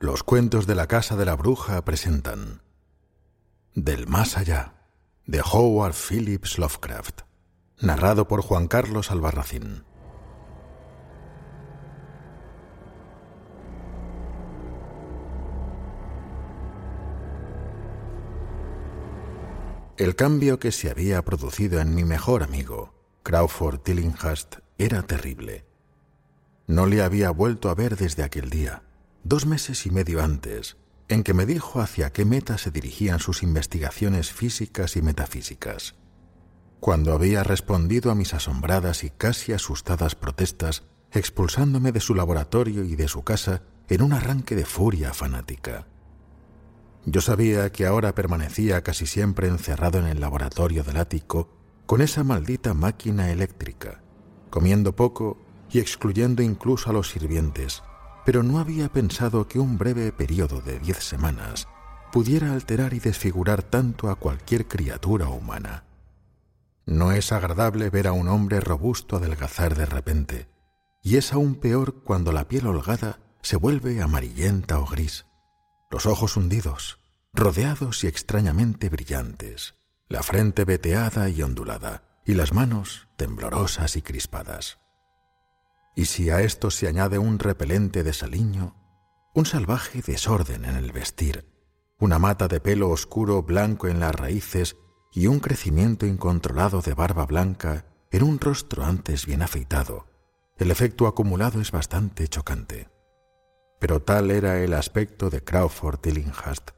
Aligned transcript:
Los 0.00 0.22
cuentos 0.22 0.68
de 0.68 0.76
la 0.76 0.86
Casa 0.86 1.16
de 1.16 1.24
la 1.24 1.34
Bruja 1.34 1.84
presentan 1.84 2.62
Del 3.74 4.06
Más 4.06 4.36
Allá, 4.36 4.74
de 5.26 5.40
Howard 5.40 5.92
Phillips 5.92 6.56
Lovecraft, 6.56 7.22
narrado 7.80 8.28
por 8.28 8.42
Juan 8.42 8.68
Carlos 8.68 9.10
Albarracín. 9.10 9.82
El 19.96 20.14
cambio 20.14 20.60
que 20.60 20.70
se 20.70 20.92
había 20.92 21.24
producido 21.24 21.80
en 21.80 21.96
mi 21.96 22.04
mejor 22.04 22.44
amigo, 22.44 22.94
Crawford 23.24 23.80
Tillinghast, 23.80 24.58
era 24.78 25.02
terrible. 25.02 25.66
No 26.68 26.86
le 26.86 27.02
había 27.02 27.32
vuelto 27.32 27.68
a 27.68 27.74
ver 27.74 27.96
desde 27.96 28.22
aquel 28.22 28.48
día 28.48 28.84
dos 29.28 29.44
meses 29.44 29.84
y 29.84 29.90
medio 29.90 30.22
antes, 30.22 30.78
en 31.08 31.22
que 31.22 31.34
me 31.34 31.44
dijo 31.44 31.80
hacia 31.80 32.12
qué 32.12 32.24
meta 32.24 32.56
se 32.56 32.70
dirigían 32.70 33.18
sus 33.18 33.42
investigaciones 33.42 34.32
físicas 34.32 34.96
y 34.96 35.02
metafísicas. 35.02 35.96
Cuando 36.80 37.12
había 37.12 37.44
respondido 37.44 38.10
a 38.10 38.14
mis 38.14 38.32
asombradas 38.32 39.04
y 39.04 39.10
casi 39.10 39.52
asustadas 39.52 40.14
protestas, 40.14 40.84
expulsándome 41.12 41.92
de 41.92 42.00
su 42.00 42.14
laboratorio 42.14 42.84
y 42.84 42.96
de 42.96 43.06
su 43.08 43.22
casa 43.22 43.62
en 43.88 44.00
un 44.00 44.14
arranque 44.14 44.56
de 44.56 44.64
furia 44.64 45.12
fanática. 45.12 45.86
Yo 47.04 47.20
sabía 47.20 47.70
que 47.70 47.84
ahora 47.84 48.14
permanecía 48.14 48.82
casi 48.82 49.06
siempre 49.06 49.48
encerrado 49.48 49.98
en 49.98 50.06
el 50.06 50.20
laboratorio 50.20 50.84
del 50.84 50.96
ático 50.96 51.50
con 51.84 52.00
esa 52.00 52.24
maldita 52.24 52.72
máquina 52.72 53.30
eléctrica, 53.30 54.02
comiendo 54.48 54.96
poco 54.96 55.38
y 55.70 55.80
excluyendo 55.80 56.42
incluso 56.42 56.88
a 56.90 56.92
los 56.94 57.10
sirvientes, 57.10 57.82
pero 58.28 58.42
no 58.42 58.58
había 58.58 58.90
pensado 58.90 59.48
que 59.48 59.58
un 59.58 59.78
breve 59.78 60.12
periodo 60.12 60.60
de 60.60 60.78
diez 60.78 61.02
semanas 61.02 61.66
pudiera 62.12 62.52
alterar 62.52 62.92
y 62.92 62.98
desfigurar 62.98 63.62
tanto 63.62 64.10
a 64.10 64.16
cualquier 64.16 64.68
criatura 64.68 65.30
humana. 65.30 65.84
No 66.84 67.12
es 67.12 67.32
agradable 67.32 67.88
ver 67.88 68.06
a 68.06 68.12
un 68.12 68.28
hombre 68.28 68.60
robusto 68.60 69.16
adelgazar 69.16 69.74
de 69.76 69.86
repente, 69.86 70.46
y 71.02 71.16
es 71.16 71.32
aún 71.32 71.54
peor 71.54 72.02
cuando 72.04 72.30
la 72.32 72.48
piel 72.48 72.66
holgada 72.66 73.18
se 73.40 73.56
vuelve 73.56 74.02
amarillenta 74.02 74.78
o 74.78 74.84
gris, 74.84 75.24
los 75.90 76.04
ojos 76.04 76.36
hundidos, 76.36 76.98
rodeados 77.32 78.04
y 78.04 78.08
extrañamente 78.08 78.90
brillantes, 78.90 79.74
la 80.06 80.22
frente 80.22 80.66
veteada 80.66 81.30
y 81.30 81.40
ondulada, 81.40 82.02
y 82.26 82.34
las 82.34 82.52
manos 82.52 83.08
temblorosas 83.16 83.96
y 83.96 84.02
crispadas. 84.02 84.80
Y 85.98 86.04
si 86.04 86.30
a 86.30 86.42
esto 86.42 86.70
se 86.70 86.86
añade 86.86 87.18
un 87.18 87.40
repelente 87.40 88.04
desaliño, 88.04 88.76
un 89.34 89.46
salvaje 89.46 90.00
desorden 90.00 90.64
en 90.64 90.76
el 90.76 90.92
vestir, 90.92 91.44
una 91.98 92.20
mata 92.20 92.46
de 92.46 92.60
pelo 92.60 92.90
oscuro 92.90 93.42
blanco 93.42 93.88
en 93.88 93.98
las 93.98 94.14
raíces 94.14 94.76
y 95.12 95.26
un 95.26 95.40
crecimiento 95.40 96.06
incontrolado 96.06 96.82
de 96.82 96.94
barba 96.94 97.26
blanca 97.26 97.86
en 98.12 98.22
un 98.22 98.38
rostro 98.38 98.84
antes 98.84 99.26
bien 99.26 99.42
afeitado, 99.42 100.06
el 100.56 100.70
efecto 100.70 101.08
acumulado 101.08 101.60
es 101.60 101.72
bastante 101.72 102.28
chocante. 102.28 102.88
Pero 103.80 104.00
tal 104.00 104.30
era 104.30 104.60
el 104.60 104.74
aspecto 104.74 105.30
de 105.30 105.42
Crawford 105.42 105.98
Tillinghast, 105.98 106.70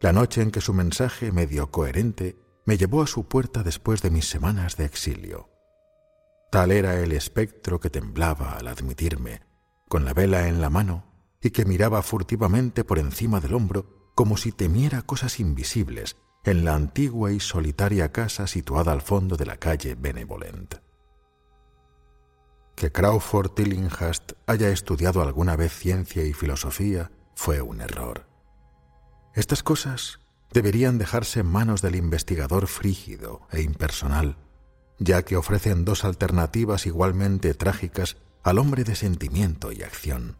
la 0.00 0.12
noche 0.12 0.40
en 0.40 0.52
que 0.52 0.60
su 0.60 0.72
mensaje 0.72 1.32
medio 1.32 1.72
coherente 1.72 2.38
me 2.64 2.78
llevó 2.78 3.02
a 3.02 3.08
su 3.08 3.26
puerta 3.26 3.64
después 3.64 4.02
de 4.02 4.10
mis 4.12 4.28
semanas 4.30 4.76
de 4.76 4.84
exilio. 4.84 5.57
Tal 6.50 6.72
era 6.72 6.98
el 6.98 7.12
espectro 7.12 7.78
que 7.78 7.90
temblaba 7.90 8.52
al 8.52 8.68
admitirme, 8.68 9.42
con 9.86 10.04
la 10.04 10.14
vela 10.14 10.48
en 10.48 10.60
la 10.60 10.70
mano, 10.70 11.04
y 11.42 11.50
que 11.50 11.66
miraba 11.66 12.02
furtivamente 12.02 12.84
por 12.84 12.98
encima 12.98 13.40
del 13.40 13.54
hombro 13.54 14.12
como 14.14 14.36
si 14.36 14.50
temiera 14.50 15.02
cosas 15.02 15.40
invisibles 15.40 16.16
en 16.44 16.64
la 16.64 16.74
antigua 16.74 17.32
y 17.32 17.40
solitaria 17.40 18.10
casa 18.12 18.46
situada 18.46 18.92
al 18.92 19.02
fondo 19.02 19.36
de 19.36 19.46
la 19.46 19.58
calle 19.58 19.94
Benevolent. 19.94 20.76
Que 22.74 22.90
Crawford 22.92 23.50
Tillinghast 23.50 24.32
haya 24.46 24.70
estudiado 24.70 25.20
alguna 25.20 25.54
vez 25.54 25.72
ciencia 25.72 26.24
y 26.24 26.32
filosofía 26.32 27.10
fue 27.34 27.60
un 27.60 27.80
error. 27.80 28.26
Estas 29.34 29.62
cosas 29.62 30.20
deberían 30.52 30.96
dejarse 30.96 31.40
en 31.40 31.46
manos 31.46 31.82
del 31.82 31.96
investigador 31.96 32.66
frígido 32.68 33.42
e 33.52 33.60
impersonal 33.60 34.38
ya 34.98 35.24
que 35.24 35.36
ofrecen 35.36 35.84
dos 35.84 36.04
alternativas 36.04 36.86
igualmente 36.86 37.54
trágicas 37.54 38.16
al 38.42 38.58
hombre 38.58 38.84
de 38.84 38.94
sentimiento 38.94 39.72
y 39.72 39.82
acción. 39.82 40.36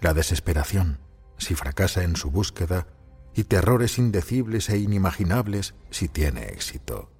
La 0.00 0.14
desesperación, 0.14 0.98
si 1.38 1.54
fracasa 1.54 2.02
en 2.02 2.16
su 2.16 2.30
búsqueda, 2.30 2.86
y 3.34 3.44
terrores 3.44 3.98
indecibles 3.98 4.68
e 4.68 4.78
inimaginables 4.78 5.74
si 5.90 6.08
tiene 6.08 6.44
éxito. 6.46 7.10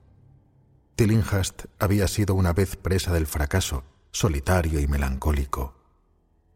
Tillinghast 0.94 1.64
había 1.78 2.06
sido 2.06 2.34
una 2.34 2.52
vez 2.52 2.76
presa 2.76 3.12
del 3.12 3.26
fracaso, 3.26 3.84
solitario 4.10 4.78
y 4.80 4.86
melancólico. 4.86 5.74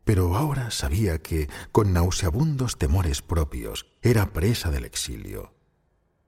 Pero 0.05 0.37
ahora 0.37 0.71
sabía 0.71 1.19
que, 1.19 1.49
con 1.73 1.93
nauseabundos 1.93 2.79
temores 2.79 3.23
propios, 3.23 3.87
era 4.03 4.33
presa 4.33 4.71
del 4.71 4.85
exilio. 4.85 5.55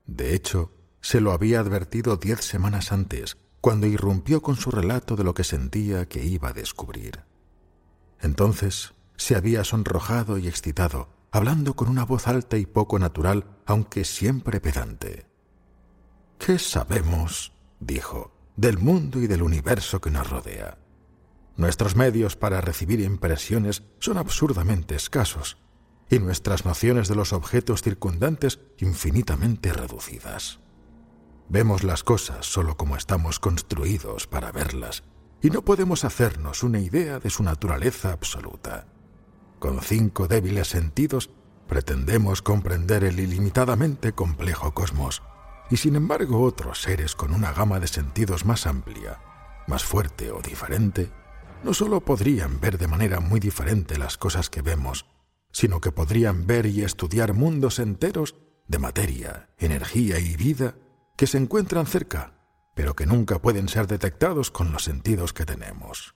De 0.06 0.34
hecho, 0.34 0.72
se 1.00 1.20
lo 1.20 1.32
había 1.32 1.60
advertido 1.60 2.16
diez 2.16 2.40
semanas 2.40 2.92
antes, 2.92 3.36
cuando 3.60 3.86
irrumpió 3.86 4.42
con 4.42 4.56
su 4.56 4.70
relato 4.70 5.16
de 5.16 5.24
lo 5.24 5.34
que 5.34 5.44
sentía 5.44 6.06
que 6.06 6.24
iba 6.24 6.50
a 6.50 6.52
descubrir. 6.52 7.24
Entonces 8.20 8.94
se 9.16 9.36
había 9.36 9.64
sonrojado 9.64 10.38
y 10.38 10.48
excitado, 10.48 11.08
hablando 11.30 11.74
con 11.74 11.88
una 11.88 12.04
voz 12.04 12.28
alta 12.28 12.56
y 12.56 12.66
poco 12.66 12.98
natural, 12.98 13.44
aunque 13.66 14.04
siempre 14.04 14.60
pedante. 14.60 15.26
¿Qué 16.38 16.58
sabemos, 16.58 17.52
dijo, 17.80 18.32
del 18.56 18.78
mundo 18.78 19.20
y 19.20 19.26
del 19.26 19.42
universo 19.42 20.00
que 20.00 20.10
nos 20.10 20.30
rodea? 20.30 20.78
Nuestros 21.56 21.96
medios 21.96 22.36
para 22.36 22.60
recibir 22.60 23.00
impresiones 23.00 23.82
son 23.98 24.18
absurdamente 24.18 24.94
escasos 24.94 25.58
y 26.08 26.20
nuestras 26.20 26.64
nociones 26.64 27.08
de 27.08 27.16
los 27.16 27.32
objetos 27.32 27.82
circundantes 27.82 28.60
infinitamente 28.78 29.72
reducidas. 29.72 30.60
Vemos 31.50 31.82
las 31.82 32.04
cosas 32.04 32.44
solo 32.44 32.76
como 32.76 32.96
estamos 32.96 33.40
construidos 33.40 34.26
para 34.26 34.52
verlas, 34.52 35.02
y 35.40 35.48
no 35.48 35.62
podemos 35.62 36.04
hacernos 36.04 36.62
una 36.62 36.78
idea 36.78 37.20
de 37.20 37.30
su 37.30 37.42
naturaleza 37.42 38.12
absoluta. 38.12 38.86
Con 39.58 39.80
cinco 39.80 40.28
débiles 40.28 40.68
sentidos 40.68 41.30
pretendemos 41.66 42.42
comprender 42.42 43.02
el 43.02 43.18
ilimitadamente 43.18 44.12
complejo 44.12 44.74
cosmos, 44.74 45.22
y 45.70 45.78
sin 45.78 45.96
embargo 45.96 46.42
otros 46.42 46.82
seres 46.82 47.14
con 47.14 47.32
una 47.32 47.52
gama 47.52 47.80
de 47.80 47.88
sentidos 47.88 48.44
más 48.44 48.66
amplia, 48.66 49.20
más 49.66 49.84
fuerte 49.84 50.30
o 50.30 50.42
diferente, 50.42 51.10
no 51.64 51.72
solo 51.72 52.02
podrían 52.02 52.60
ver 52.60 52.76
de 52.76 52.88
manera 52.88 53.20
muy 53.20 53.40
diferente 53.40 53.96
las 53.98 54.18
cosas 54.18 54.50
que 54.50 54.60
vemos, 54.60 55.06
sino 55.50 55.80
que 55.80 55.92
podrían 55.92 56.46
ver 56.46 56.66
y 56.66 56.82
estudiar 56.82 57.32
mundos 57.32 57.78
enteros 57.78 58.36
de 58.66 58.78
materia, 58.78 59.48
energía 59.58 60.18
y 60.18 60.36
vida 60.36 60.74
que 61.18 61.26
se 61.26 61.36
encuentran 61.36 61.86
cerca, 61.86 62.32
pero 62.76 62.94
que 62.94 63.04
nunca 63.04 63.40
pueden 63.40 63.68
ser 63.68 63.88
detectados 63.88 64.52
con 64.52 64.70
los 64.70 64.84
sentidos 64.84 65.32
que 65.32 65.44
tenemos. 65.44 66.14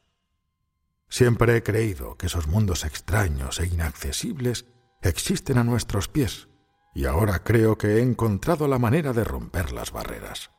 Siempre 1.08 1.56
he 1.56 1.62
creído 1.64 2.16
que 2.16 2.26
esos 2.26 2.46
mundos 2.46 2.84
extraños 2.84 3.58
e 3.58 3.66
inaccesibles 3.66 4.64
existen 5.02 5.58
a 5.58 5.64
nuestros 5.64 6.06
pies, 6.06 6.48
y 6.94 7.06
ahora 7.06 7.42
creo 7.42 7.76
que 7.76 7.96
he 7.96 8.00
encontrado 8.00 8.68
la 8.68 8.78
manera 8.78 9.12
de 9.12 9.24
romper 9.24 9.72
las 9.72 9.90
barreras. 9.90 10.52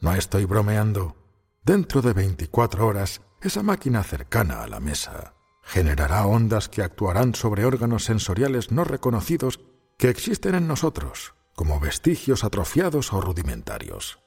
No 0.00 0.12
estoy 0.12 0.44
bromeando. 0.44 1.16
Dentro 1.62 2.02
de 2.02 2.14
24 2.14 2.84
horas, 2.84 3.20
esa 3.40 3.62
máquina 3.62 4.02
cercana 4.02 4.64
a 4.64 4.66
la 4.66 4.80
mesa 4.80 5.34
generará 5.62 6.26
ondas 6.26 6.68
que 6.68 6.82
actuarán 6.82 7.36
sobre 7.36 7.64
órganos 7.64 8.04
sensoriales 8.04 8.72
no 8.72 8.82
reconocidos 8.82 9.60
que 9.98 10.08
existen 10.08 10.56
en 10.56 10.66
nosotros, 10.66 11.34
como 11.58 11.80
vestigios 11.80 12.44
atrofiados 12.44 13.12
o 13.12 13.20
rudimentarios. 13.20 14.20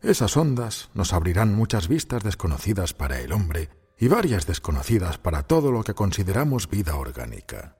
Esas 0.00 0.38
ondas 0.38 0.88
nos 0.94 1.12
abrirán 1.12 1.54
muchas 1.54 1.86
vistas 1.86 2.22
desconocidas 2.22 2.94
para 2.94 3.20
el 3.20 3.32
hombre 3.32 3.68
y 3.98 4.08
varias 4.08 4.46
desconocidas 4.46 5.18
para 5.18 5.42
todo 5.42 5.70
lo 5.70 5.84
que 5.84 5.92
consideramos 5.92 6.70
vida 6.70 6.96
orgánica. 6.96 7.76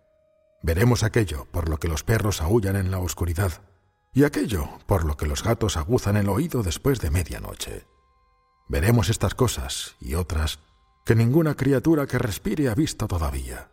Veremos 0.62 1.04
aquello 1.04 1.46
por 1.52 1.70
lo 1.70 1.78
que 1.78 1.88
los 1.88 2.04
perros 2.04 2.42
aullan 2.42 2.76
en 2.76 2.90
la 2.90 2.98
oscuridad 2.98 3.62
y 4.12 4.24
aquello 4.24 4.68
por 4.84 5.06
lo 5.06 5.16
que 5.16 5.24
los 5.24 5.42
gatos 5.42 5.78
aguzan 5.78 6.18
el 6.18 6.28
oído 6.28 6.62
después 6.62 7.00
de 7.00 7.10
medianoche. 7.10 7.86
Veremos 8.68 9.08
estas 9.08 9.34
cosas 9.34 9.96
y 10.00 10.16
otras 10.16 10.58
que 11.06 11.14
ninguna 11.14 11.54
criatura 11.54 12.06
que 12.06 12.18
respire 12.18 12.68
ha 12.68 12.74
visto 12.74 13.08
todavía. 13.08 13.70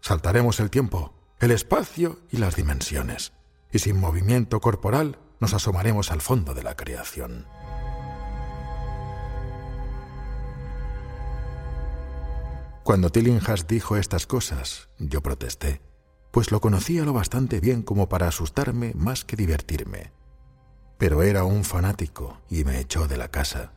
Saltaremos 0.00 0.58
el 0.58 0.70
tiempo, 0.70 1.14
el 1.38 1.52
espacio 1.52 2.18
y 2.32 2.38
las 2.38 2.56
dimensiones, 2.56 3.32
y 3.74 3.80
sin 3.80 3.98
movimiento 3.98 4.60
corporal 4.60 5.18
nos 5.40 5.52
asomaremos 5.52 6.12
al 6.12 6.20
fondo 6.20 6.54
de 6.54 6.62
la 6.62 6.76
creación. 6.76 7.44
Cuando 12.84 13.10
Tillinghast 13.10 13.68
dijo 13.68 13.96
estas 13.96 14.28
cosas, 14.28 14.90
yo 14.98 15.22
protesté, 15.22 15.80
pues 16.30 16.52
lo 16.52 16.60
conocía 16.60 17.04
lo 17.04 17.12
bastante 17.12 17.58
bien 17.58 17.82
como 17.82 18.08
para 18.08 18.28
asustarme 18.28 18.92
más 18.94 19.24
que 19.24 19.34
divertirme. 19.34 20.12
Pero 20.96 21.24
era 21.24 21.42
un 21.42 21.64
fanático 21.64 22.38
y 22.48 22.62
me 22.62 22.78
echó 22.78 23.08
de 23.08 23.16
la 23.16 23.28
casa. 23.28 23.72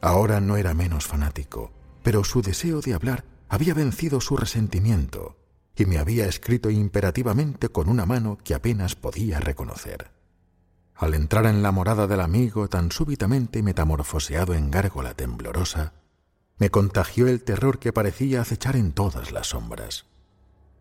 Ahora 0.00 0.40
no 0.40 0.56
era 0.56 0.74
menos 0.74 1.06
fanático, 1.06 1.70
pero 2.02 2.24
su 2.24 2.42
deseo 2.42 2.80
de 2.80 2.94
hablar 2.94 3.24
había 3.48 3.74
vencido 3.74 4.20
su 4.20 4.36
resentimiento 4.36 5.36
y 5.76 5.86
me 5.86 5.98
había 5.98 6.26
escrito 6.26 6.70
imperativamente 6.70 7.68
con 7.68 7.88
una 7.88 8.06
mano 8.06 8.38
que 8.42 8.54
apenas 8.54 8.94
podía 8.94 9.40
reconocer. 9.40 10.10
Al 10.94 11.14
entrar 11.14 11.46
en 11.46 11.62
la 11.62 11.72
morada 11.72 12.06
del 12.06 12.20
amigo 12.20 12.68
tan 12.68 12.92
súbitamente 12.92 13.62
metamorfoseado 13.62 14.54
en 14.54 14.70
gárgola 14.70 15.14
temblorosa, 15.14 15.94
me 16.56 16.70
contagió 16.70 17.26
el 17.26 17.42
terror 17.42 17.80
que 17.80 17.92
parecía 17.92 18.40
acechar 18.40 18.76
en 18.76 18.92
todas 18.92 19.32
las 19.32 19.48
sombras. 19.48 20.06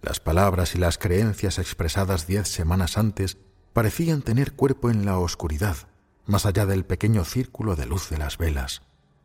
Las 0.04 0.19
palabras 0.19 0.75
y 0.75 0.78
las 0.78 1.00
creencias 1.00 1.57
expresadas 1.57 2.28
diez 2.28 2.48
semanas 2.48 2.98
antes 2.98 3.38
parecían 3.74 4.22
tener 4.22 4.54
cuerpo 4.54 4.92
en 4.92 5.06
la 5.06 5.18
oscuridad, 5.18 5.78
más 6.25 6.45
allá 6.45 6.68
del 6.68 6.86
pequeño 6.86 7.25
círculo 7.25 7.75
de 7.75 7.88
luz 7.88 8.10
de 8.10 8.19
las 8.19 8.38
velas, 8.38 8.84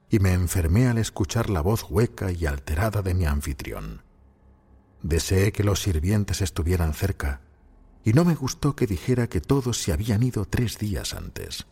y 0.08 0.20
me 0.20 0.32
enfermé 0.32 0.88
al 0.88 0.96
escuchar 0.96 1.50
la 1.50 1.60
voz 1.60 1.84
hueca 1.90 2.32
y 2.32 2.46
alterada 2.46 3.02
de 3.02 3.12
mi 3.12 3.26
anfitrión. 3.26 4.07
Deseé 5.02 5.52
que 5.52 5.64
los 5.64 5.82
sirvientes 5.82 6.40
estuvieran 6.40 6.92
cerca, 6.92 7.40
y 8.04 8.12
no 8.12 8.24
me 8.24 8.34
gustó 8.34 8.74
que 8.74 8.86
dijera 8.86 9.28
que 9.28 9.40
todos 9.40 9.78
se 9.78 9.92
habían 9.92 10.22
ido 10.22 10.44
tres 10.44 10.78
días 10.78 11.14
antes. 11.14 11.66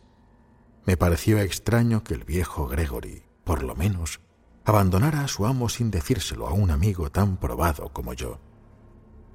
Me 0.85 0.95
pareció 0.97 1.39
extraño 1.39 2.03
que 2.03 2.13
el 2.13 2.23
viejo 2.23 2.67
Gregory, 2.67 3.23
por 3.43 3.63
lo 3.63 3.75
menos, 3.75 4.21
abandonara 4.63 5.23
a 5.23 5.27
su 5.27 5.45
amo 5.45 5.69
sin 5.69 5.91
decírselo 5.91 6.47
a 6.47 6.53
un 6.53 6.71
amigo 6.71 7.09
tan 7.09 7.37
probado 7.37 7.89
como 7.89 8.13
yo. 8.13 8.39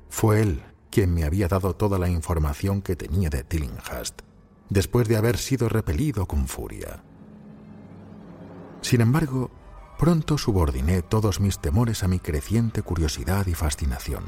Fue 0.08 0.40
él 0.42 0.62
quien 0.90 1.12
me 1.12 1.24
había 1.24 1.48
dado 1.48 1.74
toda 1.74 1.98
la 1.98 2.08
información 2.08 2.82
que 2.82 2.96
tenía 2.96 3.30
de 3.30 3.44
Tillinghast, 3.44 4.20
después 4.68 5.08
de 5.08 5.16
haber 5.16 5.38
sido 5.38 5.68
repelido 5.68 6.26
con 6.26 6.46
furia. 6.46 7.02
Sin 8.82 9.00
embargo, 9.00 9.50
pronto 10.02 10.36
subordiné 10.36 11.00
todos 11.00 11.38
mis 11.38 11.60
temores 11.60 12.02
a 12.02 12.08
mi 12.08 12.18
creciente 12.18 12.82
curiosidad 12.82 13.46
y 13.46 13.54
fascinación. 13.54 14.24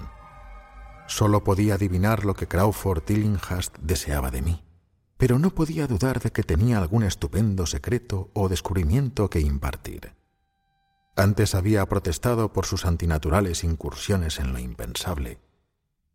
Solo 1.09 1.43
podía 1.43 1.75
adivinar 1.75 2.25
lo 2.25 2.35
que 2.35 2.47
Crawford 2.47 3.03
Tillinghast 3.03 3.77
deseaba 3.81 4.31
de 4.31 4.41
mí, 4.41 4.65
pero 5.17 5.41
no 5.41 5.51
podía 5.51 5.89
dudar 5.89 6.21
de 6.21 6.31
que 6.31 6.45
tenía 6.45 6.79
algún 6.79 7.03
estupendo 7.03 7.67
secreto 7.67 8.31
o 8.35 8.49
descubrimiento 8.49 9.29
que 9.29 9.41
impartir. 9.41 10.15
Antes 11.17 11.57
había 11.57 11.85
protestado 11.87 12.53
por 12.53 12.67
sus 12.67 12.87
antinaturales 12.87 13.65
incursiones 13.65 14.39
en 14.39 14.53
lo 14.53 14.61
impensable. 14.61 15.41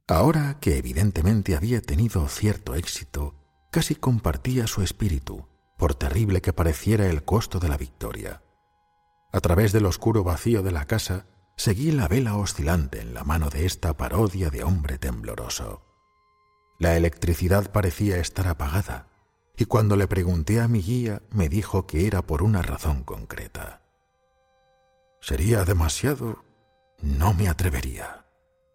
Ahora 0.07 0.57
que 0.61 0.77
evidentemente 0.77 1.57
había 1.57 1.81
tenido 1.81 2.25
cierto 2.29 2.75
éxito, 2.75 3.35
casi 3.71 3.95
compartía 3.95 4.67
su 4.67 4.83
espíritu, 4.83 5.49
por 5.77 5.95
terrible 5.95 6.41
que 6.41 6.53
pareciera 6.53 7.07
el 7.07 7.25
costo 7.25 7.59
de 7.59 7.67
la 7.67 7.75
victoria. 7.75 8.41
A 9.31 9.39
través 9.41 9.71
del 9.71 9.85
oscuro 9.85 10.23
vacío 10.23 10.63
de 10.63 10.71
la 10.71 10.85
casa, 10.85 11.27
seguí 11.55 11.91
la 11.91 12.07
vela 12.07 12.35
oscilante 12.35 13.01
en 13.01 13.13
la 13.13 13.23
mano 13.23 13.49
de 13.49 13.65
esta 13.65 13.95
parodia 13.95 14.49
de 14.49 14.63
hombre 14.63 14.97
tembloroso. 14.97 15.85
La 16.79 16.95
electricidad 16.95 17.71
parecía 17.71 18.17
estar 18.17 18.47
apagada, 18.47 19.07
y 19.55 19.65
cuando 19.65 19.97
le 19.97 20.07
pregunté 20.07 20.61
a 20.61 20.67
mi 20.67 20.81
guía 20.81 21.21
me 21.31 21.49
dijo 21.49 21.85
que 21.85 22.07
era 22.07 22.21
por 22.21 22.41
una 22.41 22.61
razón 22.61 23.03
concreta. 23.03 23.81
Sería 25.21 25.65
demasiado. 25.65 26.43
No 27.01 27.33
me 27.33 27.49
atrevería. 27.49 28.25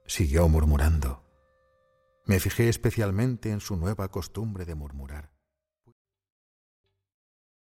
Siguió 0.07 0.47
murmurando. 0.49 1.25
Me 2.27 2.39
fijé 2.39 2.69
especialmente 2.69 3.51
en 3.51 3.61
su 3.61 3.77
nueva 3.77 4.09
costumbre 4.09 4.67
de 4.67 4.75
murmurar. 4.75 5.34